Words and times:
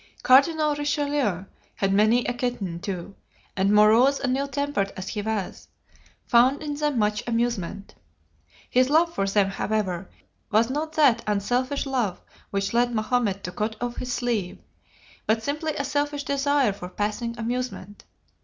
Cardinal 0.23 0.73
Richelieu 0.73 1.45
had 1.75 1.93
many 1.93 2.25
a 2.25 2.33
kitten, 2.33 2.79
too; 2.79 3.13
and 3.55 3.71
morose 3.71 4.19
and 4.19 4.35
ill 4.35 4.47
tempered 4.47 4.91
as 4.97 5.09
he 5.09 5.21
was, 5.21 5.67
found 6.25 6.63
in 6.63 6.73
them 6.73 6.97
much 6.97 7.23
amusement. 7.27 7.93
His 8.67 8.89
love 8.89 9.13
for 9.13 9.27
them, 9.27 9.51
however, 9.51 10.09
was 10.51 10.71
not 10.71 10.93
that 10.93 11.21
unselfish 11.27 11.85
love 11.85 12.19
which 12.49 12.73
led 12.73 12.95
Mahomet 12.95 13.43
to 13.43 13.51
cut 13.51 13.75
off 13.79 13.97
his 13.97 14.11
sleeve; 14.11 14.57
but 15.27 15.43
simply 15.43 15.75
a 15.75 15.83
selfish 15.85 16.23
desire 16.23 16.73
for 16.73 16.89
passing 16.89 17.37
amusement. 17.37 18.03